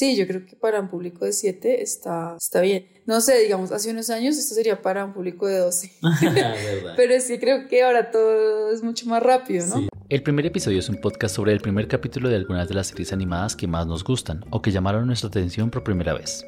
[0.00, 2.86] Sí, yo creo que para un público de 7 está, está bien.
[3.04, 5.92] No sé, digamos, hace unos años esto sería para un público de 12.
[6.96, 9.88] Pero es que creo que ahora todo es mucho más rápido, ¿no?
[10.08, 13.12] El primer episodio es un podcast sobre el primer capítulo de algunas de las series
[13.12, 16.46] animadas que más nos gustan o que llamaron nuestra atención por primera vez.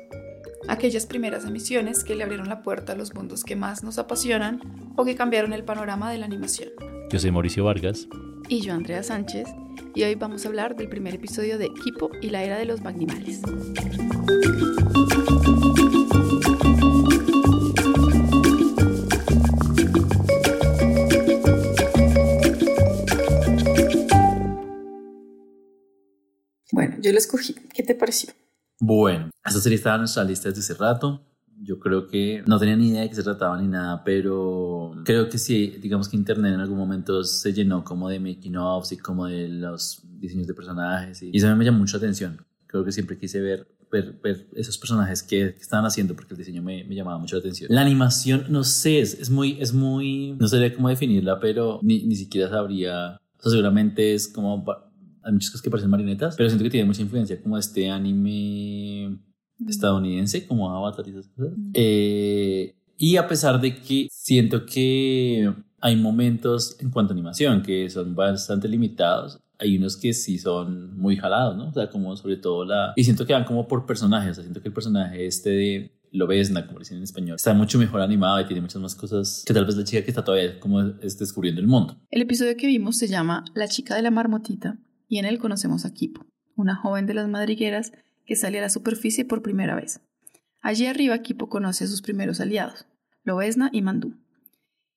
[0.68, 4.60] Aquellas primeras emisiones que le abrieron la puerta a los mundos que más nos apasionan
[4.96, 6.70] o que cambiaron el panorama de la animación.
[7.10, 8.08] Yo soy Mauricio Vargas.
[8.48, 9.48] Y yo, Andrea Sánchez,
[9.94, 12.80] y hoy vamos a hablar del primer episodio de Kipo y la era de los
[12.82, 13.42] Magnimales.
[26.72, 27.54] Bueno, yo lo escogí.
[27.74, 28.32] ¿Qué te pareció?
[28.84, 31.24] Bueno, esta serie estaba en nuestra lista desde hace rato.
[31.62, 35.28] Yo creo que no tenía ni idea de qué se trataba ni nada, pero creo
[35.28, 38.96] que sí, digamos que Internet en algún momento se llenó como de making ofs y
[38.96, 42.44] como de los diseños de personajes y, eso me llamó mucha atención.
[42.66, 46.60] Creo que siempre quise ver, ver, ver esos personajes que, estaban haciendo porque el diseño
[46.60, 47.68] me, me, llamaba mucho la atención.
[47.72, 52.02] La animación, no sé, es, es, muy, es muy, no sé cómo definirla, pero ni,
[52.02, 54.64] ni siquiera sabría, o sea, seguramente es como,
[55.24, 59.18] hay muchas cosas que parecen marionetas, pero siento que tiene mucha influencia como este anime
[59.68, 61.52] estadounidense como Avatar y esas cosas.
[61.74, 67.90] Eh, y a pesar de que siento que hay momentos en cuanto a animación que
[67.90, 71.68] son bastante limitados, hay unos que sí son muy jalados, ¿no?
[71.68, 72.92] O sea, como sobre todo la...
[72.96, 75.92] Y siento que van como por personajes, o sea, siento que el personaje este de
[76.10, 79.54] Lobesna, como dicen en español, está mucho mejor animado y tiene muchas más cosas que
[79.54, 81.96] tal vez la chica que está todavía como es descubriendo el mundo.
[82.10, 84.78] El episodio que vimos se llama La chica de la marmotita
[85.12, 86.24] y en él conocemos a Kipo,
[86.56, 87.92] una joven de las madrigueras
[88.24, 90.00] que sale a la superficie por primera vez.
[90.62, 92.86] Allí arriba Kipo conoce a sus primeros aliados,
[93.22, 94.16] Lobesna y Mandú,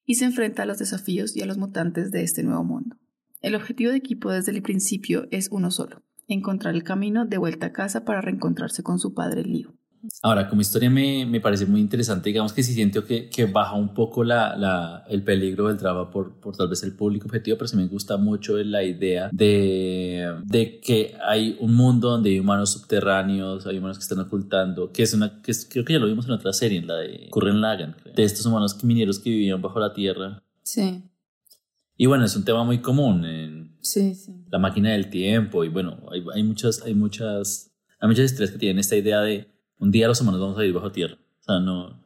[0.05, 2.95] y se enfrenta a los desafíos y a los mutantes de este nuevo mundo.
[3.41, 7.65] El objetivo de Kipo desde el principio es uno solo, encontrar el camino de vuelta
[7.65, 9.74] a casa para reencontrarse con su padre Lío.
[10.21, 13.75] Ahora, como historia me, me, parece muy interesante, digamos que sí siento que, que baja
[13.75, 17.57] un poco la, la, el peligro del drama por, por tal vez el público objetivo,
[17.57, 22.39] pero sí me gusta mucho la idea de, de que hay un mundo donde hay
[22.39, 26.07] humanos subterráneos, hay humanos que están ocultando, que es una, que creo que ya lo
[26.07, 29.61] vimos en otra serie, en la de Curren Lagan, de estos humanos mineros que vivían
[29.61, 30.43] bajo la tierra.
[30.63, 31.03] Sí.
[31.97, 34.33] Y bueno, es un tema muy común en sí, sí.
[34.49, 38.57] la máquina del tiempo y bueno, hay, hay muchas, hay muchas, hay muchas historias que
[38.57, 41.17] tienen esta idea de un día los humanos vamos a ir bajo tierra.
[41.39, 42.01] O sea, no,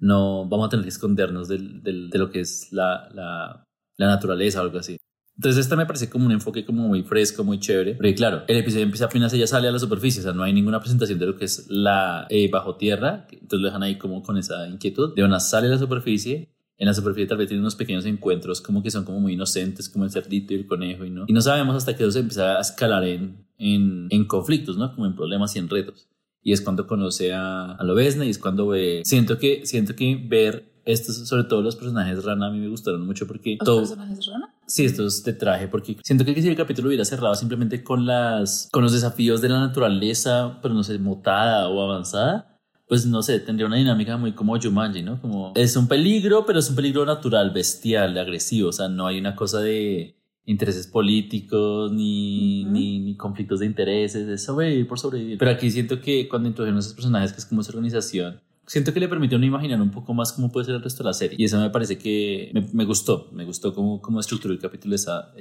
[0.00, 3.64] no vamos a tener que escondernos del, del, de lo que es la, la,
[3.96, 4.96] la, naturaleza o algo así.
[5.36, 7.94] Entonces, esta me parece como un enfoque como muy fresco, muy chévere.
[7.94, 10.54] Porque claro, el episodio empieza apenas ella sale a la superficie, o sea, no hay
[10.54, 13.26] ninguna presentación de lo que es la eh, bajo tierra.
[13.30, 15.14] Entonces lo dejan ahí como con esa inquietud.
[15.14, 16.48] De una sale a la superficie,
[16.78, 19.88] en la superficie tal vez tiene unos pequeños encuentros como que son como muy inocentes,
[19.88, 21.24] como el cerdito y el conejo y no.
[21.26, 24.94] Y no sabemos hasta que eso se empieza a escalar en, en, en conflictos, ¿no?
[24.94, 26.08] Como en problemas y en retos
[26.46, 30.14] y es cuando conoce a, a Lobesna y es cuando ve, siento que, siento que
[30.14, 33.58] ver estos, sobre todo los personajes rana, a mí me gustaron mucho porque...
[33.66, 34.54] ¿Los personajes rana?
[34.64, 38.68] Sí, estos de traje, porque siento que si el capítulo hubiera cerrado simplemente con, las,
[38.70, 42.56] con los desafíos de la naturaleza, pero no sé, mutada o avanzada,
[42.86, 45.20] pues no sé, tendría una dinámica muy como Jumanji, ¿no?
[45.20, 49.18] Como es un peligro, pero es un peligro natural, bestial, agresivo, o sea, no hay
[49.18, 55.38] una cosa de intereses políticos ni, ni, ni, conflictos de intereses, de sobrevivir por sobrevivir.
[55.38, 59.00] Pero aquí siento que cuando introdujeron esos personajes, que es como esa organización, siento que
[59.00, 61.36] le permitió uno imaginar un poco más cómo puede ser el resto de la serie.
[61.38, 64.94] Y eso me parece que me, me gustó, me gustó cómo, cómo estructuró el capítulo,
[64.94, 65.32] esa,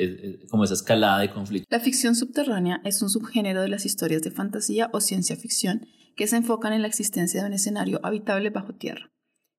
[0.49, 1.67] como esa escalada de conflicto.
[1.69, 6.27] La ficción subterránea es un subgénero de las historias de fantasía o ciencia ficción que
[6.27, 9.11] se enfocan en la existencia de un escenario habitable bajo tierra.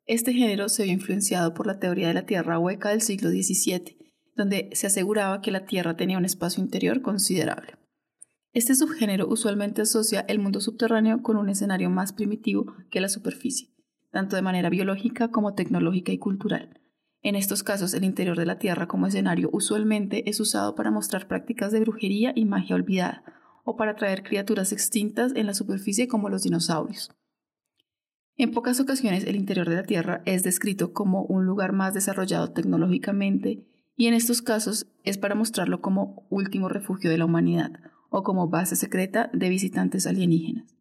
[0.07, 4.06] Este género se vio influenciado por la teoría de la Tierra hueca del siglo XVII
[4.37, 7.79] donde se aseguraba que la Tierra tenía un espacio interior considerable.
[8.53, 13.71] Este subgénero usualmente asocia el mundo subterráneo con un escenario más primitivo que la superficie,
[14.13, 16.81] tanto de manera biológica como tecnológica y cultural.
[17.23, 21.27] En estos casos, el interior de la Tierra como escenario usualmente es usado para mostrar
[21.27, 23.25] prácticas de brujería y magia olvidada,
[23.65, 27.11] o para atraer criaturas extintas en la superficie como los dinosaurios.
[28.37, 32.53] En pocas ocasiones, el interior de la Tierra es descrito como un lugar más desarrollado
[32.53, 37.73] tecnológicamente y en estos casos es para mostrarlo como último refugio de la humanidad
[38.11, 40.77] o como base secreta de visitantes alienígenas.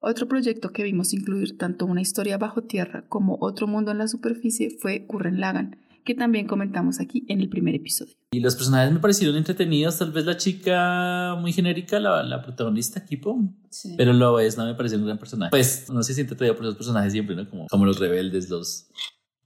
[0.00, 4.08] Otro proyecto que vimos incluir tanto una historia bajo tierra como otro mundo en la
[4.08, 8.16] superficie fue Curren Lagan, que también comentamos aquí en el primer episodio.
[8.32, 13.04] Y los personajes me parecieron entretenidos, tal vez la chica muy genérica, la, la protagonista,
[13.04, 13.38] Kipo,
[13.70, 13.94] sí.
[13.96, 15.50] pero lo es, no me parece un gran personaje.
[15.50, 17.48] Pues no se siente todavía por esos personajes siempre, ¿no?
[17.48, 18.88] Como, como los rebeldes, los,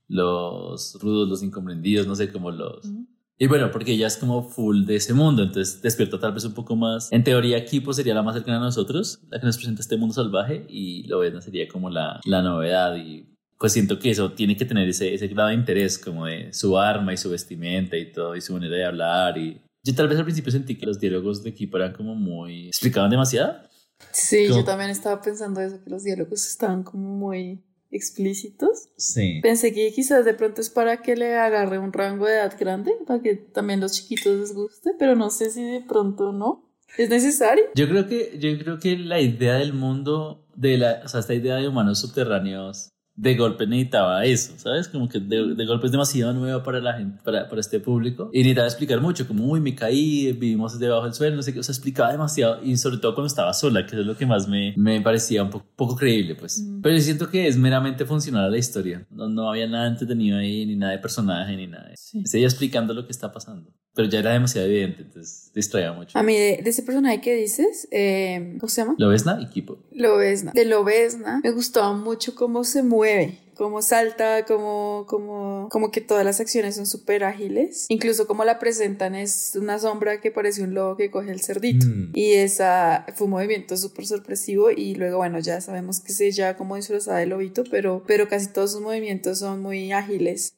[0.07, 2.89] los rudos, los incomprendidos, no sé, como los,
[3.37, 6.53] Y bueno, porque ella es como full de ese mundo, entonces despierta tal vez un
[6.53, 7.11] poco más.
[7.11, 10.13] En teoría, Kipo sería la más cercana a nosotros, la que nos presenta este mundo
[10.13, 12.95] salvaje, y Lobezna sería como la, la novedad.
[12.95, 16.53] Y pues siento que eso tiene que tener ese, ese grado de interés, como de
[16.53, 19.37] su arma y su vestimenta y todo, y su manera de hablar.
[19.37, 22.67] Y yo tal vez al principio sentí que los diálogos de Kipo eran como muy.
[22.67, 23.67] explicaban demasiado.
[24.11, 28.89] Sí, yo también estaba pensando eso, que los diálogos estaban como muy explícitos.
[28.97, 29.39] Sí.
[29.41, 32.93] Pensé que quizás de pronto es para que le agarre un rango de edad grande,
[33.05, 36.63] para que también los chiquitos les guste, pero no sé si de pronto no.
[36.97, 37.65] ¿Es necesario?
[37.75, 41.33] Yo creo que, yo creo que la idea del mundo, de la, o sea, esta
[41.33, 44.87] idea de humanos subterráneos de golpe necesitaba eso, ¿sabes?
[44.87, 48.29] Como que de, de golpe es demasiado nuevo para la gente, para, para este público.
[48.31, 51.59] Y necesitaba explicar mucho, como, uy, me caí, vivimos debajo del suelo, no sé qué.
[51.59, 54.47] O sea, explicaba demasiado y sobre todo cuando estaba sola, que es lo que más
[54.47, 56.59] me, me parecía un poco, poco creíble, pues.
[56.59, 56.81] Mm.
[56.81, 59.07] Pero yo siento que es meramente funcional a la historia.
[59.11, 61.91] No, no había nada entretenido ahí, ni nada de personaje, ni nada.
[61.95, 62.23] Sí.
[62.25, 63.71] Es ella explicando lo que está pasando.
[63.93, 66.17] Pero ya era demasiado evidente, entonces distraía mucho.
[66.17, 68.95] A mí, de, de ese personaje que dices, eh, ¿cómo se llama?
[68.97, 69.77] Lobezna y Kipo.
[69.91, 70.51] Lobezna.
[70.51, 73.39] De Lobezna, me gustaba mucho cómo se mueve.
[73.57, 77.87] Cómo salta, como, como, como que todas las acciones son súper ágiles.
[77.89, 81.87] Incluso como la presentan es una sombra que parece un lobo que coge el cerdito.
[81.87, 82.11] Mm.
[82.13, 86.55] Y esa fue un movimiento súper sorpresivo y luego, bueno, ya sabemos que se ya
[86.55, 90.57] como disfrazada de lobito, pero, pero casi todos sus movimientos son muy ágiles.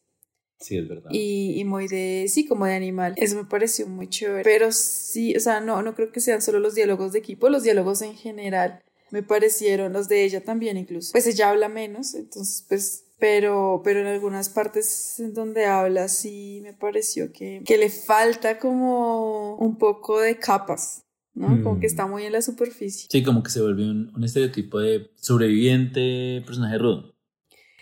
[0.60, 1.10] Sí, es verdad.
[1.10, 3.14] Y, y, muy de, sí, como de animal.
[3.16, 4.44] Eso me pareció muy chévere.
[4.44, 7.64] Pero sí, o sea, no, no creo que sean solo los diálogos de equipo, los
[7.64, 11.12] diálogos en general me parecieron, los de ella también incluso.
[11.12, 16.60] Pues ella habla menos, entonces pues, pero, pero en algunas partes en donde habla sí
[16.64, 21.04] me pareció que, que le falta como un poco de capas.
[21.34, 21.50] ¿no?
[21.50, 21.64] Mm.
[21.64, 23.08] Como que está muy en la superficie.
[23.10, 27.16] Sí, como que se vuelve un, un estereotipo de sobreviviente, personaje rudo.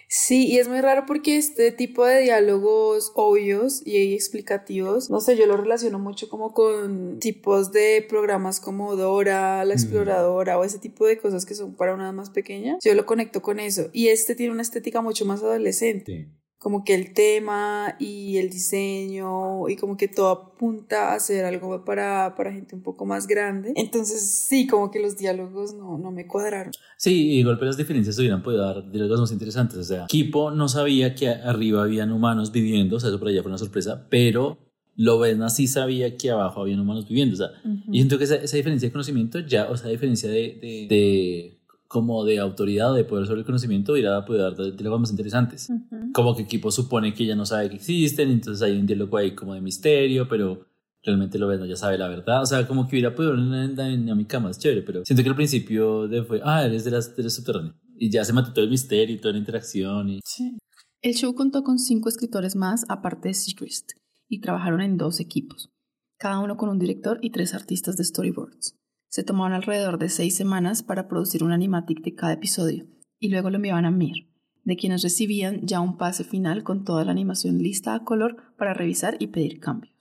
[0.10, 5.36] Sí, y es muy raro porque este tipo de diálogos obvios y explicativos, no sé,
[5.36, 10.60] yo lo relaciono mucho como con tipos de programas como Dora, La Exploradora mm.
[10.60, 12.78] o ese tipo de cosas que son para una más pequeña.
[12.82, 13.90] Yo lo conecto con eso.
[13.92, 16.30] Y este tiene una estética mucho más adolescente.
[16.30, 21.46] Sí como que el tema y el diseño y como que todo apunta a hacer
[21.46, 23.74] algo para, para gente un poco más grande.
[23.76, 26.74] Entonces sí, como que los diálogos no, no me cuadraron.
[26.98, 29.78] Sí, y golpe las diferencias hubieran podido dar diálogos más interesantes.
[29.78, 33.44] O sea, Kipo no sabía que arriba habían humanos viviendo, o sea, eso por allá
[33.44, 34.58] fue una sorpresa, pero
[34.96, 37.36] Lobezna sí sabía que abajo habían humanos viviendo.
[37.36, 37.84] O sea, uh -huh.
[37.92, 41.57] y siento que esa, esa, diferencia de conocimiento ya, o sea, diferencia de, de, de
[41.88, 45.70] como de autoridad de poder sobre el conocimiento irá a poder dar diálogos más interesantes.
[45.70, 46.12] Uh -huh.
[46.14, 49.34] Como que equipo supone que ella no sabe que existen, entonces hay un diálogo ahí
[49.34, 50.66] como de misterio, pero
[51.04, 52.44] realmente lo ves, no ya sabe la verdad.
[52.44, 56.08] O sea, como que hubiera podido una dinámica más chévere, pero siento que al principio
[56.08, 57.76] de fue, ah, eres de las, de las subterráneas.
[57.96, 60.10] Y ya se mató todo el misterio y toda la interacción.
[60.10, 60.20] Y...
[60.24, 60.58] Sí.
[61.02, 63.92] El show contó con cinco escritores más, aparte de Seacrest,
[64.28, 65.70] y trabajaron en dos equipos,
[66.18, 68.76] cada uno con un director y tres artistas de storyboards.
[69.10, 72.88] Se tomaban alrededor de seis semanas para producir un animatic de cada episodio
[73.20, 74.28] y luego lo enviaban a Mir,
[74.64, 78.74] de quienes recibían ya un pase final con toda la animación lista a color para
[78.74, 79.94] revisar y pedir cambios.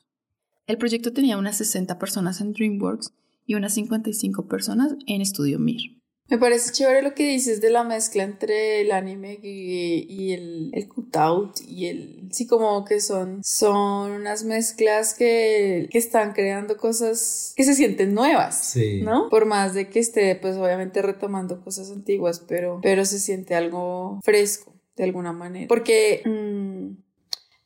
[0.67, 3.15] El proyecto tenía unas 60 personas en DreamWorks
[3.47, 5.96] y unas 55 personas en Estudio Mir.
[6.29, 10.71] Me parece chévere lo que dices de la mezcla entre el anime y, y el,
[10.73, 12.29] el cutout y el...
[12.33, 18.13] Sí, como que son, son unas mezclas que, que están creando cosas que se sienten
[18.13, 19.03] nuevas, sí.
[19.03, 19.29] ¿no?
[19.29, 24.21] Por más de que esté, pues obviamente retomando cosas antiguas, pero, pero se siente algo
[24.25, 25.69] fresco de alguna manera.
[25.69, 26.23] Porque...
[26.25, 27.07] Mmm,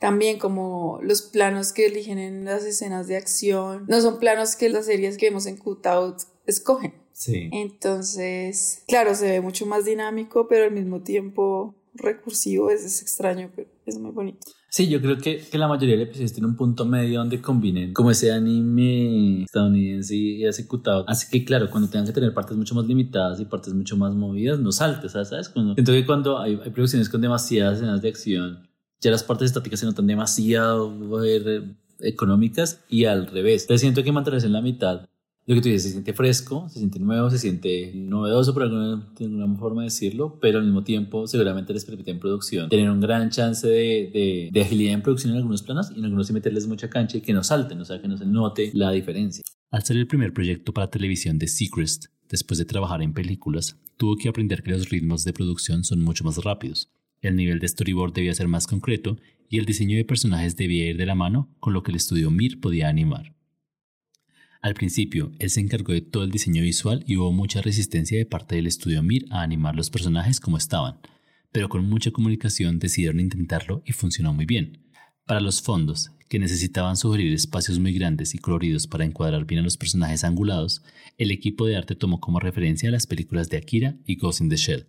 [0.00, 4.70] también como los planos que eligen en las escenas de acción no son planos que
[4.70, 6.94] las series que vemos en Cutout escogen.
[7.12, 7.50] Sí.
[7.52, 13.50] Entonces, claro, se ve mucho más dinámico, pero al mismo tiempo recursivo, es, es extraño,
[13.54, 14.38] pero es muy bonito.
[14.68, 17.92] Sí, yo creo que, que la mayoría de episodios tiene un punto medio donde combinen
[17.92, 21.04] como ese anime estadounidense y ejecutado.
[21.08, 24.14] Así que claro, cuando tengan que tener partes mucho más limitadas y partes mucho más
[24.14, 25.48] movidas, no saltes, ¿sabes?
[25.48, 29.46] Cuando, siento que cuando hay, hay producciones con demasiadas escenas de acción, ya las partes
[29.46, 33.62] estáticas se notan demasiado eh, económicas y al revés.
[33.62, 35.08] Entonces siento que mantenerse en la mitad
[35.50, 39.04] lo que tú dices, se siente fresco, se siente nuevo, se siente novedoso por alguna,
[39.18, 43.30] de forma decirlo, pero al mismo tiempo seguramente les permite en producción tener un gran
[43.30, 46.68] chance de, de, de, agilidad en producción en algunos planos y en algunos sí meterles
[46.68, 49.42] mucha cancha y que no salten, o sea, que no se note la diferencia.
[49.72, 54.16] Al ser el primer proyecto para televisión de Seacrest, después de trabajar en películas, tuvo
[54.16, 56.92] que aprender que los ritmos de producción son mucho más rápidos.
[57.22, 59.16] El nivel de storyboard debía ser más concreto
[59.48, 62.30] y el diseño de personajes debía ir de la mano con lo que el estudio
[62.30, 63.34] Mir podía animar.
[64.62, 68.26] Al principio, él se encargó de todo el diseño visual y hubo mucha resistencia de
[68.26, 70.98] parte del estudio Mir a animar los personajes como estaban,
[71.50, 74.84] pero con mucha comunicación decidieron intentarlo y funcionó muy bien.
[75.24, 79.64] Para los fondos, que necesitaban sugerir espacios muy grandes y coloridos para encuadrar bien a
[79.64, 80.82] los personajes angulados,
[81.16, 84.56] el equipo de arte tomó como referencia las películas de Akira y Ghost in the
[84.56, 84.86] Shell.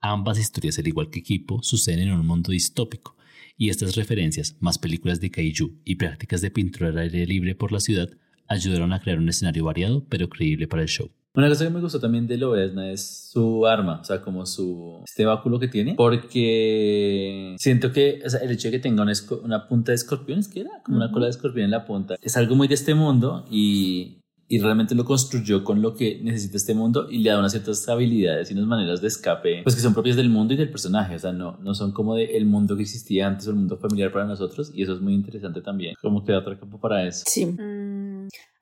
[0.00, 3.16] Ambas historias, al igual que equipo, suceden en un mundo distópico,
[3.56, 7.72] y estas referencias, más películas de kaiju y prácticas de pintura al aire libre por
[7.72, 8.10] la ciudad,
[8.48, 11.10] ayudaron a crear un escenario variado pero creíble para el show.
[11.36, 15.02] Una cosa que me gustó también de Lobezna es su arma, o sea, como su
[15.04, 19.12] este báculo que tiene, porque siento que o sea, el hecho de que tenga una,
[19.42, 22.14] una punta de escorpión, es que era como una cola de escorpión en la punta,
[22.22, 26.58] es algo muy de este mundo y y realmente lo construyó con lo que necesita
[26.58, 29.80] este mundo y le da unas ciertas habilidades y unas maneras de escape pues que
[29.80, 32.44] son propias del mundo y del personaje o sea no, no son como del el
[32.44, 35.62] mundo que existía antes o el mundo familiar para nosotros y eso es muy interesante
[35.62, 37.24] también como que da otro campo para eso.
[37.26, 37.46] Sí.
[37.46, 38.13] Mm,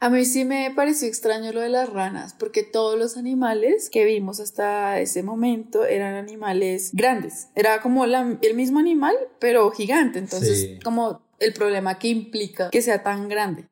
[0.03, 4.05] a mí sí me pareció extraño lo de las ranas porque todos los animales que
[4.05, 10.19] vimos hasta ese momento eran animales grandes era como la, el mismo animal pero gigante
[10.19, 13.69] entonces como el problema que implica que sea tan grande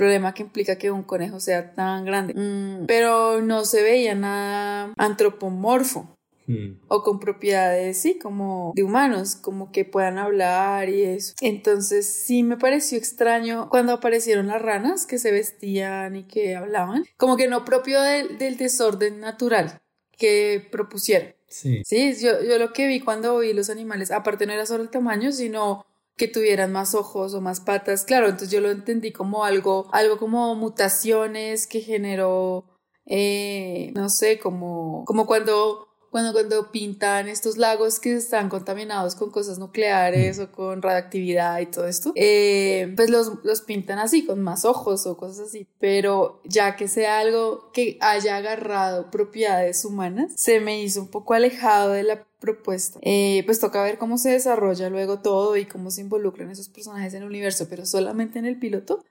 [0.00, 2.32] problema que implica que un conejo sea tan grande.
[2.32, 6.16] Mm, pero no se veía nada antropomorfo.
[6.50, 6.80] Hmm.
[6.88, 11.34] O con propiedades, sí, como de humanos, como que puedan hablar y eso.
[11.40, 17.04] Entonces sí me pareció extraño cuando aparecieron las ranas que se vestían y que hablaban,
[17.16, 19.80] como que no propio del, del desorden natural
[20.18, 21.34] que propusieron.
[21.46, 21.82] Sí.
[21.84, 24.90] Sí, yo, yo lo que vi cuando vi los animales, aparte no era solo el
[24.90, 28.04] tamaño, sino que tuvieran más ojos o más patas.
[28.04, 32.66] Claro, entonces yo lo entendí como algo, algo como mutaciones que generó,
[33.06, 39.30] eh, no sé, como, como cuando cuando, cuando pintan estos lagos que están contaminados con
[39.30, 40.42] cosas nucleares mm.
[40.42, 45.06] o con radiactividad y todo esto, eh, pues los, los pintan así, con más ojos
[45.06, 45.68] o cosas así.
[45.78, 51.34] Pero ya que sea algo que haya agarrado propiedades humanas, se me hizo un poco
[51.34, 52.98] alejado de la propuesta.
[53.02, 57.14] Eh, pues toca ver cómo se desarrolla luego todo y cómo se involucran esos personajes
[57.14, 59.04] en el universo, pero solamente en el piloto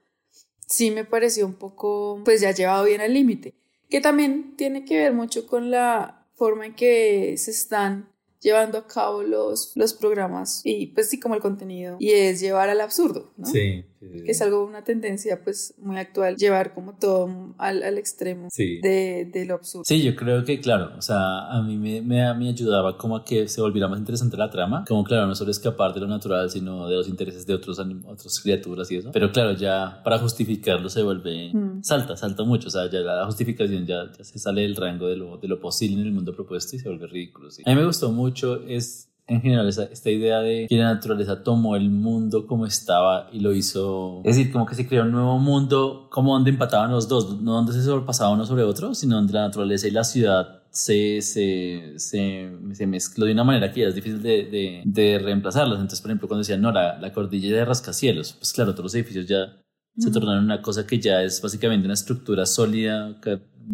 [0.68, 3.56] sí me pareció un poco, pues ya llevado bien al límite,
[3.90, 8.10] que también tiene que ver mucho con la forma que se están
[8.42, 12.70] llevando a cabo los, los programas y pues sí como el contenido y es llevar
[12.70, 13.46] al absurdo, ¿no?
[13.46, 18.48] Sí, que es algo, una tendencia pues muy actual, llevar como todo al, al extremo
[18.56, 19.84] de, de, lo absurdo.
[19.86, 23.26] Sí, yo creo que claro, o sea, a mí me, me, me, ayudaba como a
[23.26, 26.50] que se volviera más interesante la trama, como claro, no solo escapar de lo natural,
[26.50, 30.90] sino de los intereses de otros otras criaturas y eso, pero claro, ya para justificarlo
[30.90, 31.84] se vuelve, mm.
[31.84, 35.18] salta, salta mucho, o sea, ya la justificación ya, ya, se sale del rango de
[35.18, 37.52] lo, de lo posible en el mundo propuesto y se vuelve ridículo.
[37.52, 37.64] ¿sí?
[37.66, 38.29] A mí me gustó mucho
[38.68, 43.30] es en general esta, esta, idea de que la naturaleza tomó el mundo como estaba
[43.32, 46.92] y lo hizo, es decir, como que se creó un nuevo mundo como donde empataban
[46.92, 50.04] los dos, no donde se sobrepasaba uno sobre otro, sino donde la naturaleza y la
[50.04, 54.82] ciudad se, se, se, se mezcló de una manera que ya es difícil de, de,
[54.86, 55.80] de reemplazarlas.
[55.80, 58.96] Entonces, por ejemplo, cuando decían, no, la, la cordillera de rascacielos, pues claro, todos los
[58.96, 59.62] edificios ya
[59.98, 63.20] se tornaron una cosa que ya es básicamente una estructura sólida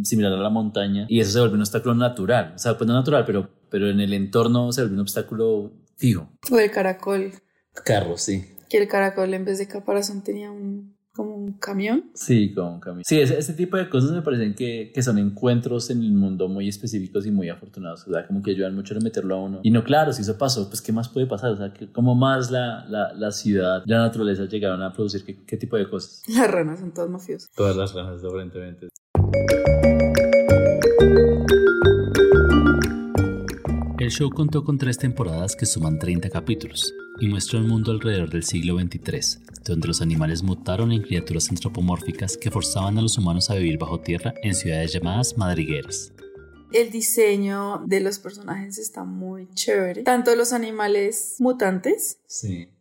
[0.03, 2.93] similar a la montaña y eso se vuelve un obstáculo natural, o sea, pues no
[2.93, 6.29] natural, pero pero en el entorno se vuelve un obstáculo fijo.
[6.51, 7.31] O el caracol.
[7.83, 8.45] Carro, sí.
[8.69, 12.11] Que el caracol en vez de caparazón tenía un como un camión.
[12.13, 13.03] Sí, como un camión.
[13.05, 16.49] Sí, ese, ese tipo de cosas me parecen que, que, son encuentros en el mundo
[16.49, 18.05] muy específicos y muy afortunados.
[18.07, 19.59] O sea, como que ayudan mucho a meterlo a uno.
[19.63, 21.51] Y no, claro, si eso pasó, pues ¿qué más puede pasar?
[21.51, 25.55] O sea, como más la, la, la ciudad, la naturaleza llegaron a producir qué, qué
[25.55, 26.21] tipo de cosas.
[26.27, 27.49] Las ranas son todas mafiosas.
[27.55, 28.89] Todas las ranas, aparentemente.
[34.05, 38.29] El show contó con tres temporadas que suman 30 capítulos y muestra un mundo alrededor
[38.29, 43.49] del siglo XXIII, donde los animales mutaron en criaturas antropomórficas que forzaban a los humanos
[43.49, 46.13] a vivir bajo tierra en ciudades llamadas madrigueras.
[46.71, 52.19] El diseño de los personajes está muy chévere, tanto los animales mutantes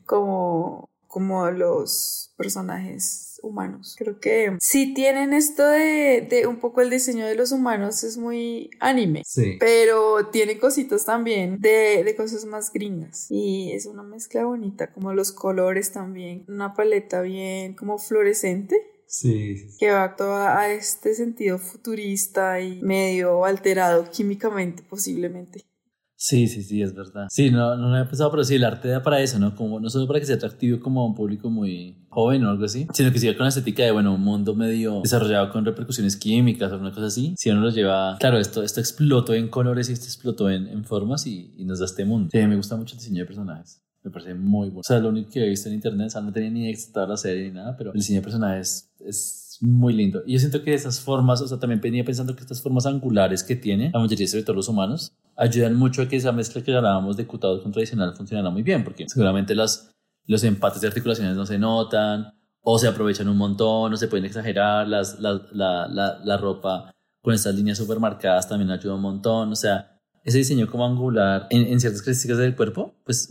[0.04, 3.94] como, como los personajes humanos.
[3.97, 8.18] Creo que si tienen esto de, de, un poco el diseño de los humanos, es
[8.18, 9.23] muy anime.
[9.25, 9.56] Sí.
[9.61, 13.28] Pero tiene cositas también de, de cosas más gringas.
[13.30, 16.44] Y es una mezcla bonita, como los colores también.
[16.49, 18.75] Una paleta bien como fluorescente.
[19.06, 25.64] Sí, Que va todo a este sentido futurista y medio alterado químicamente posiblemente.
[26.26, 27.26] Sí, sí, sí, es verdad.
[27.28, 29.54] Sí, no, no lo había pensado, pero sí, el arte da para eso, ¿no?
[29.54, 32.86] Como, no solo para que sea atractivo como un público muy joven o algo así,
[32.94, 36.72] sino que siga con la estética de, bueno, un mundo medio desarrollado con repercusiones químicas
[36.72, 37.34] o una cosa así.
[37.36, 40.82] Si uno lo lleva, claro, esto, esto explotó en colores y esto explotó en, en
[40.86, 42.30] formas y, y, nos da este mundo.
[42.32, 43.82] Sí, me gusta mucho el diseño de personajes.
[44.02, 44.80] Me parece muy bueno.
[44.80, 47.06] O sea, lo único que he visto en internet, o sea, no tenía ni idea
[47.06, 50.22] la serie ni nada, pero el diseño de personajes es muy lindo.
[50.26, 53.42] Y yo siento que esas formas, o sea, también venía pensando que estas formas angulares
[53.44, 56.74] que tiene la mayoría, sobre todo los humanos, ayudan mucho a que esa mezcla que
[56.74, 59.92] hablábamos de cutado con tradicional funcionara muy bien, porque seguramente las,
[60.26, 64.24] los empates de articulaciones no se notan, o se aprovechan un montón, o se pueden
[64.24, 66.90] exagerar, las, la, la, la, la ropa
[67.22, 69.93] con estas líneas súper marcadas también ayuda un montón, o sea,
[70.24, 73.30] ese diseño como angular en, en, ciertas características del cuerpo, pues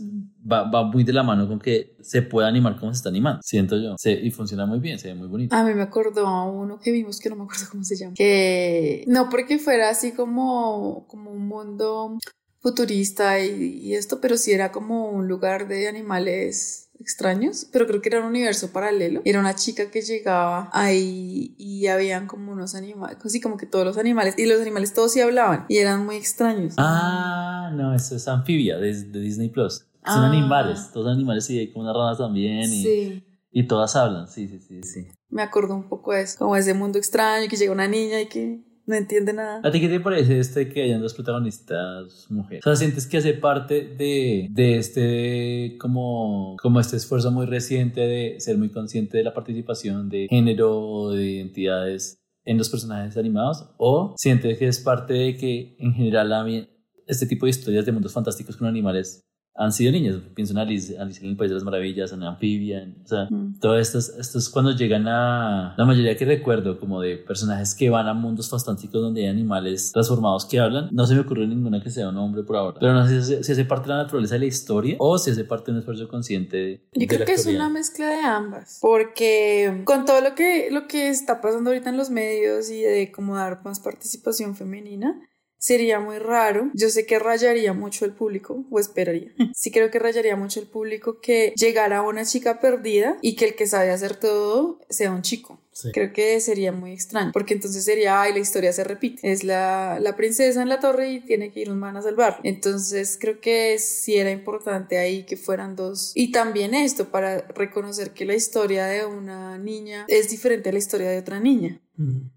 [0.50, 3.40] va, va, muy de la mano con que se pueda animar como se está animando,
[3.42, 3.96] siento yo.
[3.98, 5.56] Se, y funciona muy bien, se ve muy bonito.
[5.56, 8.14] A mí me acordó a uno que vimos que no me acuerdo cómo se llama.
[8.14, 12.16] Que no porque fuera así como, como un mundo
[12.64, 18.00] futurista y, y esto, pero sí era como un lugar de animales extraños, pero creo
[18.00, 19.20] que era un universo paralelo.
[19.26, 23.84] Era una chica que llegaba ahí y habían como unos animales, así como que todos
[23.84, 26.72] los animales, y los animales todos sí hablaban y eran muy extraños.
[26.78, 29.84] Ah, no, eso es Anfibia de, de Disney Plus.
[30.06, 30.26] Son Ah.
[30.26, 33.24] animales, todos animales y hay como unas ranas también y, Sí.
[33.52, 35.06] y todas hablan, sí, sí, sí, sí.
[35.28, 38.26] Me acuerdo un poco de eso, como ese mundo extraño que llega una niña y
[38.28, 39.60] que no entiende nada.
[39.62, 42.64] ¿A ti qué te parece este que hayan dos protagonistas mujeres?
[42.66, 48.00] O sea, ¿sientes que hace parte de, de este, como, como este esfuerzo muy reciente
[48.02, 53.16] de ser muy consciente de la participación de género o de identidades en los personajes
[53.16, 53.70] animados?
[53.78, 56.68] ¿O sientes que es parte de que en general
[57.06, 59.24] este tipo de historias de mundos fantásticos con animales
[59.56, 60.16] han sido niñas?
[60.34, 63.28] Pienso en Alice, Alice en el País de las Maravillas, en Amphibia, en- o sea,
[63.30, 63.58] Mm.
[63.60, 67.74] todo esto, es- esto es cuando llegan a la mayoría que recuerdo como de personajes
[67.74, 71.46] que van a mundos fantásticos donde hay animales transformados que hablan no se me ocurre
[71.46, 73.88] ninguna que sea un hombre por ahora pero no sé si, hace- si hace parte
[73.88, 76.80] de la naturaleza de la historia o si hace parte de un esfuerzo consciente de,
[76.94, 80.68] Yo de creo la que es una mezcla de ambas, porque con todo lo que,
[80.70, 85.20] lo que está pasando ahorita en los medios y de cómo dar más participación femenina,
[85.64, 86.70] sería muy raro.
[86.74, 89.32] Yo sé que rayaría mucho el público, o esperaría.
[89.54, 93.54] Sí creo que rayaría mucho el público que llegara una chica perdida y que el
[93.54, 95.58] que sabe hacer todo sea un chico.
[95.74, 95.90] Sí.
[95.92, 99.32] Creo que sería muy extraño, porque entonces sería, ay, la historia se repite.
[99.32, 102.40] Es la, la princesa en la torre y tiene que ir un man a salvarla.
[102.44, 106.12] Entonces creo que sí era importante ahí que fueran dos.
[106.14, 110.78] Y también esto, para reconocer que la historia de una niña es diferente a la
[110.78, 111.80] historia de otra niña.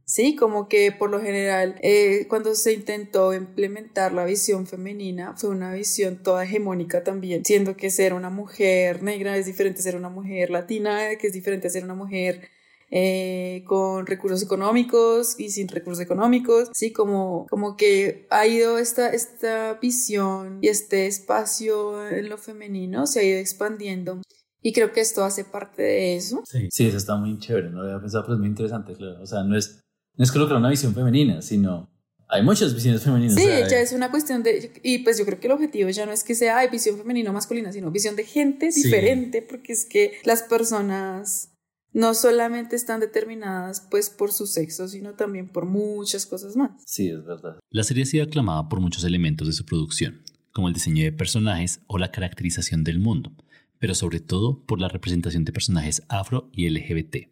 [0.05, 5.49] Sí, como que por lo general, eh, cuando se intentó implementar la visión femenina, fue
[5.49, 9.95] una visión toda hegemónica también, siendo que ser una mujer negra es diferente a ser
[9.95, 12.49] una mujer latina, que es diferente a ser una mujer
[12.89, 19.09] eh, con recursos económicos y sin recursos económicos, sí, como, como que ha ido esta,
[19.09, 24.21] esta visión y este espacio en lo femenino se ha ido expandiendo.
[24.61, 26.43] Y creo que esto hace parte de eso.
[26.45, 26.67] Sí.
[26.71, 29.21] sí, eso está muy chévere, no lo había pensado, pero es muy interesante, claro.
[29.21, 29.81] O sea, no es,
[30.15, 31.89] no es colocar una visión femenina, sino
[32.29, 33.35] hay muchas visiones femeninas.
[33.35, 35.89] Sí, o sea, ya es una cuestión de, y pues yo creo que el objetivo
[35.91, 38.83] ya no es que sea ay, visión femenina o masculina, sino visión de gente Sí.
[38.83, 41.51] diferente, porque es que las personas
[41.93, 46.71] no solamente están determinadas pues por su sexo, sino también por muchas cosas más.
[46.85, 47.59] Sí, es verdad.
[47.69, 50.21] La serie ha sido aclamada por muchos elementos de su producción,
[50.51, 53.31] como el diseño de personajes o la caracterización del mundo,
[53.79, 57.29] pero sobre todo por la representación de personajes afro y LGBT.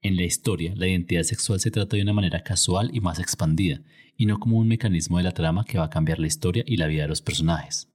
[0.00, 3.82] En la historia, la identidad sexual se trata de una manera casual y más expandida,
[4.16, 6.76] y no como un mecanismo de la trama que va a cambiar la historia y
[6.76, 7.91] la vida de los personajes.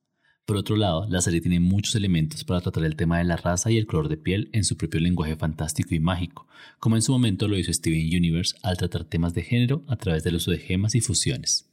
[0.47, 3.69] Por otro lado, la serie tiene muchos elementos para tratar el tema de la raza
[3.69, 6.47] y el color de piel en su propio lenguaje fantástico y mágico,
[6.79, 10.23] como en su momento lo hizo Steven Universe al tratar temas de género a través
[10.23, 11.69] del uso de gemas y fusiones.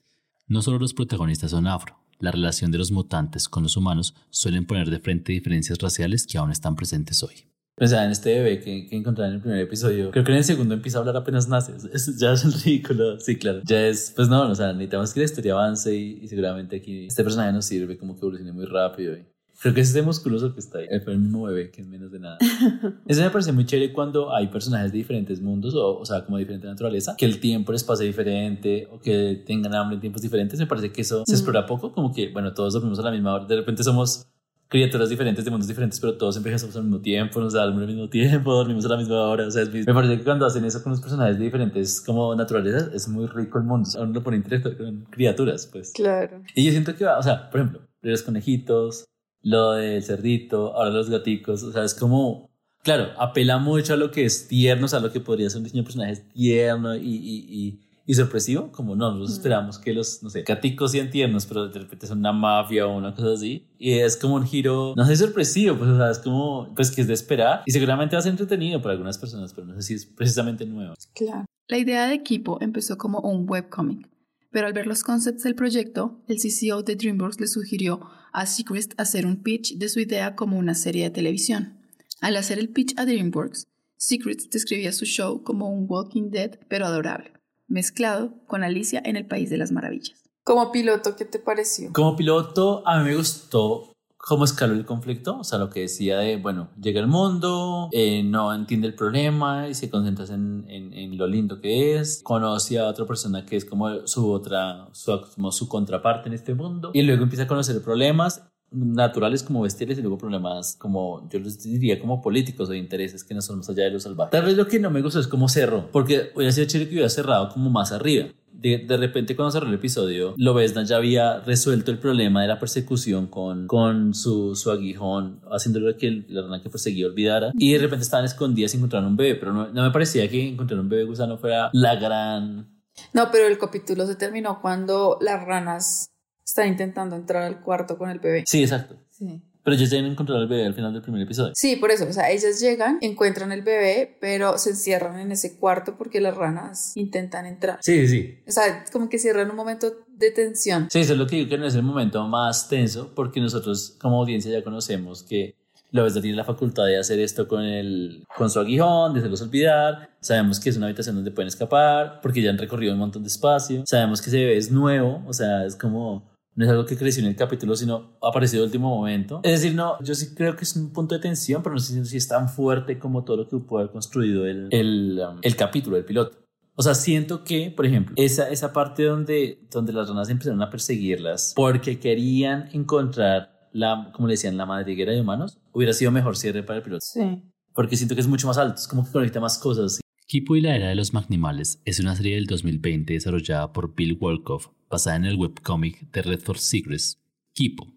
[0.48, 4.66] No solo los protagonistas son afro, la relación de los mutantes con los humanos suelen
[4.66, 7.46] poner de frente diferencias raciales que aún están presentes hoy.
[7.76, 10.10] Pensaba en este bebé que, que encontraron en el primer episodio.
[10.12, 11.72] Creo que en el segundo empieza a hablar apenas nace.
[11.92, 13.18] Es- ya es ridículo.
[13.18, 13.62] Sí, claro.
[13.64, 17.06] Ya es, pues no, o sea, necesitamos que la historia avance y, y seguramente aquí
[17.06, 19.14] este personaje nos sirve como que evolucione muy rápido.
[19.16, 19.24] y-
[19.60, 20.86] Creo que es este musculoso que está ahí.
[21.04, 22.38] Fue el mismo bebé, que es menos de nada.
[23.06, 26.36] Eso me parece muy chévere cuando hay personajes de diferentes mundos, o, o sea, como
[26.36, 30.22] de diferente naturaleza, que el tiempo les pase diferente o que tengan hambre en tiempos
[30.22, 30.58] diferentes.
[30.60, 31.36] Me parece que eso se Mm.
[31.36, 33.46] explora poco, como que, bueno, todos dormimos a la misma hora.
[33.46, 34.26] De repente somos
[34.68, 38.08] criaturas diferentes de mundos diferentes, pero todos envejecemos al mismo tiempo, nos da al mismo
[38.08, 39.46] tiempo, dormimos a la misma hora.
[39.46, 42.34] O sea, es me parece que cuando hacen eso con los personajes de diferentes como
[42.34, 43.88] naturalezas, es muy rico el mundo.
[43.96, 45.92] Uno lo pone interactuar con criaturas, pues.
[45.92, 46.42] Claro.
[46.54, 49.04] Y yo siento que va, o sea, por ejemplo, los conejitos,
[49.42, 52.50] lo del cerdito, ahora los gaticos, o sea, es como,
[52.82, 55.58] claro, apela mucho a lo que es tierno, o sea, a lo que podría ser
[55.58, 59.40] un diseño de personajes tierno y, y, y, y sorpresivo, como no, nosotros Mm.
[59.40, 62.96] esperamos que los, no sé, gaticos sean tiernos, pero de repente son una mafia o
[62.96, 66.18] una cosa así, y es como un giro, no sé, sorpresivo, pues, o sea, es
[66.18, 69.54] como, pues que es de esperar, y seguramente va a ser entretenido para algunas personas,
[69.54, 70.94] pero no sé si es precisamente nuevo.
[71.14, 71.44] Claro.
[71.68, 74.06] La idea de equipo empezó como un webcomic,
[74.50, 78.00] pero al ver los concepts del proyecto, el CCO de DreamWorks le sugirió
[78.32, 81.78] a Seacrest hacer un pitch de su idea como una serie de televisión.
[82.20, 83.64] Al hacer el pitch a DreamWorks,
[83.96, 87.32] Seacrest describía su show como un Walking Dead pero adorable,
[87.68, 90.22] mezclado con Alicia en el País de las Maravillas.
[90.44, 91.92] Como piloto, ¿qué te pareció?
[91.92, 93.94] Como piloto, a mí me gustó
[94.26, 98.22] cómo escaló el conflicto, o sea, lo que decía de, bueno, llega el mundo, eh,
[98.22, 102.78] no entiende el problema y se concentra en, en, en, lo lindo que es, conoce
[102.78, 106.90] a otra persona que es como su otra, su, como su contraparte en este mundo
[106.94, 108.42] y luego empieza a conocer problemas
[108.74, 113.24] naturales como bestiales y luego problemas como yo les diría como políticos o de intereses
[113.24, 114.30] que no son más allá de lo salvaje.
[114.32, 116.94] Tal vez lo que no me gustó es como cerró, porque hubiera sido chévere que
[116.96, 118.28] hubiera cerrado como más arriba
[118.64, 122.58] de, de, repente cuando cerró el episodio, Lobezna ya había resuelto el problema de la
[122.58, 127.52] persecución con, con su, su aguijón, haciéndolo que la rana que perseguía olvidara.
[127.58, 130.48] Y de repente estaban escondidas y encontraron un bebé, pero no, no me parecía que
[130.48, 132.70] encontrar un bebé gusano fuera la gran...
[133.12, 136.13] No, pero el capítulo se terminó cuando las ranas
[136.44, 138.44] están intentando entrar al cuarto con el bebé.
[138.46, 138.96] Sí, exacto.
[139.10, 139.42] Sí.
[139.64, 141.52] Pero ellos a encontrar al bebé al final del primer episodio.
[141.54, 145.56] Sí, por eso, o sea, ellas llegan, encuentran el bebé, pero se encierran en ese
[145.56, 147.78] cuarto porque las ranas intentan entrar.
[147.80, 148.40] Sí, sí.
[148.46, 150.88] O sea, como que cierran un momento de tensión.
[150.90, 153.96] Sí, eso es lo que digo que no es el momento más tenso porque nosotros
[153.98, 155.54] como audiencia ya conocemos que
[155.92, 160.10] Lobezna tiene la facultad de hacer esto con, el, con su aguijón, de hacerlos olvidar.
[160.20, 163.28] Sabemos que es una habitación donde pueden escapar porque ya han recorrido un montón de
[163.28, 163.84] espacio.
[163.86, 167.22] Sabemos que ese bebé es nuevo, o sea, es como no es algo que creció
[167.22, 169.40] en el capítulo, sino en el último momento.
[169.42, 172.04] Es decir, no, yo sí creo que es un punto de tensión, pero no sé
[172.04, 175.56] si es tan fuerte como todo lo que pudo haber construido el, el, um, el
[175.56, 176.38] capítulo, el piloto.
[176.76, 180.70] O sea, siento que, por ejemplo, esa, esa parte donde, donde las ranas empezaron a
[180.70, 186.36] perseguirlas porque querían encontrar la, como le decían, la madriguera de humanos, hubiera sido mejor
[186.36, 187.00] cierre para el piloto.
[187.04, 187.42] Sí.
[187.74, 190.00] Porque siento que es mucho más alto, es como que conecta más cosas.
[190.26, 194.14] Kipo y la Era de los Magnimales es una serie del 2020 desarrollada por Bill
[194.14, 197.20] Wolkoff basada en el webcómic de Redford Secrets,
[197.52, 197.92] Kipo.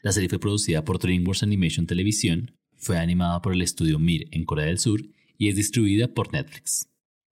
[0.00, 4.44] La serie fue producida por DreamWorks Animation Televisión, fue animada por el estudio Mir en
[4.44, 5.02] Corea del Sur
[5.36, 6.88] y es distribuida por Netflix.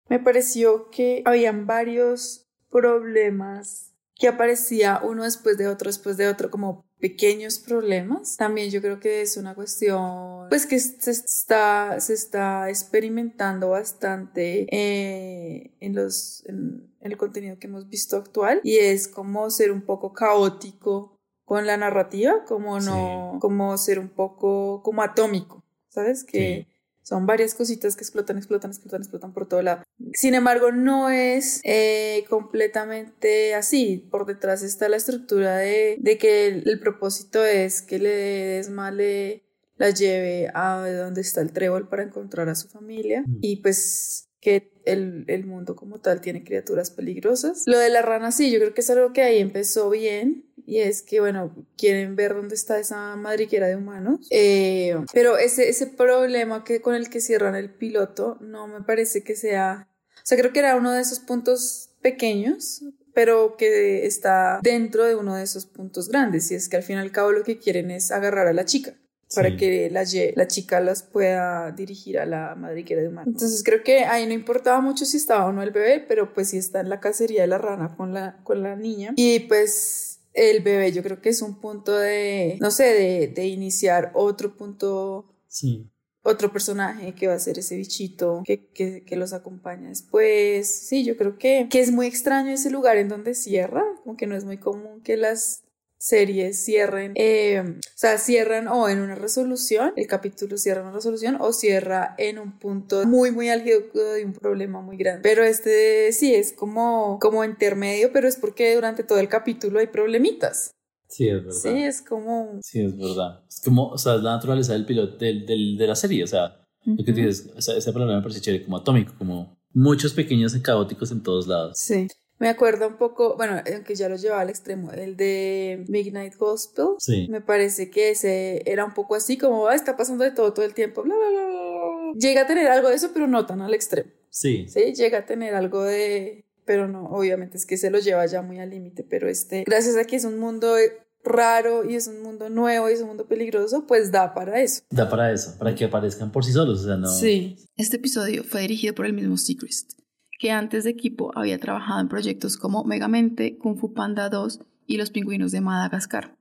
[0.08, 6.50] Me pareció que habían varios problemas que aparecía uno después de otro, después de otro,
[6.50, 8.36] como pequeños problemas.
[8.36, 14.66] También yo creo que es una cuestión, pues que se está, se está experimentando bastante
[14.70, 19.82] eh, en, los, en, el contenido que hemos visto actual y es como ser un
[19.82, 26.22] poco caótico con la narrativa, como no, como ser un poco como atómico, ¿sabes?
[26.22, 26.68] Que
[27.02, 29.82] son varias cositas que explotan, explotan, explotan, explotan por todo lado.
[30.12, 34.08] Sin embargo, no es eh, completamente así.
[34.10, 39.44] Por detrás está la estructura de, de que el, propósito es que le desmale
[39.76, 43.38] la lleve a donde está el trébol para encontrar a su familia mm.
[43.40, 47.62] y pues que el, el, mundo como tal tiene criaturas peligrosas.
[47.66, 50.80] Lo de la rana sí, yo creo que es algo que ahí empezó bien y
[50.80, 54.26] es que, bueno, quieren ver dónde está esa madriguera de humanos.
[54.30, 59.22] Eh, pero ese, ese problema que, con el que cierran el piloto no me parece
[59.22, 59.88] que sea...
[60.16, 62.82] O sea, creo que era uno de esos puntos pequeños,
[63.14, 66.50] pero que está dentro de uno de esos puntos grandes.
[66.50, 68.64] Y es que al fin y al cabo lo que quieren es agarrar a la
[68.64, 68.96] chica
[69.34, 73.34] para que la, la chica las pueda dirigir a la madriguera de humanos.
[73.34, 76.50] Entonces creo que ahí no importaba mucho si estaba o no el bebé, pero pues
[76.50, 79.12] sí está en la cacería de la rana con la, con la niña.
[79.16, 83.46] Y pues el bebé yo creo que es un punto de, no sé, de, de
[83.46, 85.28] iniciar otro punto.
[85.48, 85.88] Sí.
[86.24, 90.68] Otro personaje que va a ser ese bichito que, que, que, los acompaña después.
[90.68, 94.28] Sí, yo creo que, que es muy extraño ese lugar en donde cierra, como que
[94.28, 95.64] no es muy común que las
[96.02, 100.96] series cierren, eh, o sea, cierran o en una resolución, el capítulo cierra en una
[100.96, 103.82] resolución o cierra en un punto muy, muy álgido
[104.16, 105.20] de un problema muy grande.
[105.22, 109.86] Pero este sí es como, como intermedio, pero es porque durante todo el capítulo hay
[109.86, 110.72] problemitas.
[111.06, 111.60] Sí, es verdad.
[111.62, 112.58] Sí, es como...
[112.62, 113.44] Sí, es verdad.
[113.48, 116.26] Es como, o sea, es la naturaleza del piloto, del, del, de la serie, o
[116.26, 121.12] sea, lo que dices, ese problema me parece chévere, como atómico, como muchos pequeños caóticos
[121.12, 121.78] en todos lados.
[121.78, 122.08] Sí.
[122.38, 126.86] Me acuerdo un poco, bueno, aunque ya lo llevaba al extremo, el de Midnight Gospel.
[126.98, 127.28] Sí.
[127.30, 130.64] Me parece que ese era un poco así como, ah, está pasando de todo todo
[130.64, 132.12] el tiempo, bla, bla, bla, bla.
[132.14, 134.10] Llega a tener algo de eso, pero no tan al extremo.
[134.28, 134.66] Sí.
[134.68, 136.44] Sí, llega a tener algo de...
[136.64, 139.96] Pero no, obviamente es que se lo lleva ya muy al límite, pero este, gracias
[139.96, 140.76] a que es un mundo
[141.24, 144.82] raro y es un mundo nuevo y es un mundo peligroso, pues da para eso.
[144.90, 147.08] Da para eso, para que aparezcan por sí solos, o sea, no.
[147.08, 147.56] Sí.
[147.76, 150.01] Este episodio fue dirigido por el mismo Seacrest
[150.42, 154.96] que antes de equipo había trabajado en proyectos como Megamente, Kung Fu Panda 2 y
[154.96, 156.34] Los Pingüinos de Madagascar,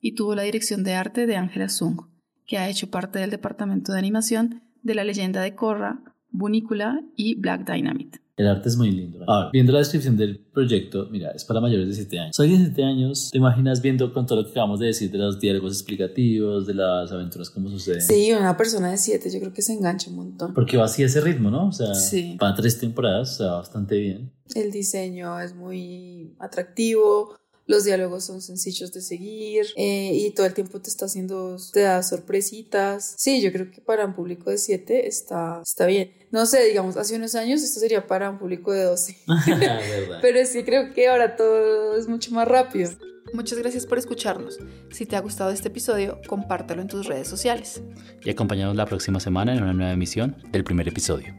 [0.00, 2.00] y tuvo la dirección de arte de Ángela Sung,
[2.48, 6.00] que ha hecho parte del departamento de animación de La leyenda de Korra,
[6.32, 8.23] Bunícula y Black Dynamite.
[8.36, 9.20] El arte es muy lindo.
[9.28, 12.36] Ahora, viendo la descripción del proyecto, mira, es para mayores de 7 años.
[12.36, 15.38] Soy 17 años, ¿te imaginas viendo con todo lo que acabamos de decir de los
[15.38, 18.02] diálogos explicativos, de las aventuras, cómo suceden?
[18.02, 20.52] Sí, una persona de 7 yo creo que se engancha un montón.
[20.52, 21.68] Porque va así ese ritmo, ¿no?
[21.68, 22.36] O sea, sí.
[22.40, 24.32] para tres temporadas, o sea, bastante bien.
[24.56, 30.54] El diseño es muy atractivo, los diálogos son sencillos de seguir eh, y todo el
[30.54, 33.14] tiempo te está haciendo, te da sorpresitas.
[33.16, 36.12] Sí, yo creo que para un público de 7 está, está bien.
[36.30, 39.16] No sé, digamos, hace unos años esto sería para un público de 12.
[40.22, 42.90] Pero sí creo que ahora todo es mucho más rápido.
[43.32, 44.58] Muchas gracias por escucharnos.
[44.92, 47.82] Si te ha gustado este episodio, compártelo en tus redes sociales.
[48.22, 51.34] Y acompáñanos la próxima semana en una nueva emisión del primer episodio.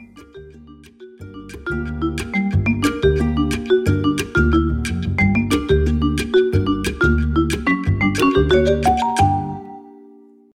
[1.65, 2.04] thank you